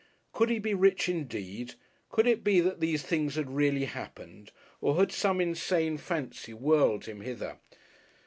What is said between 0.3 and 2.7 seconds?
Could he be rich indeed? Could it be